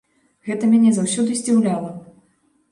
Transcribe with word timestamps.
Гэта 0.47 0.69
мяне 0.71 0.95
заўсёды 0.97 1.37
здзіўляла. 1.43 1.95